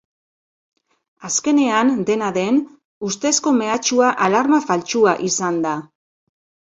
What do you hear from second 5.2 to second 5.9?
izan da.